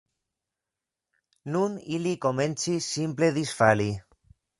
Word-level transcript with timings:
Nun 1.55 1.75
ili 1.97 2.13
komencis 2.27 2.87
simple 2.95 3.29
disfali. 3.37 3.87